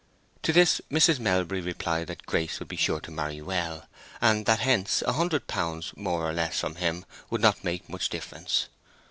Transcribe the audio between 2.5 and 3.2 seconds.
would be sure to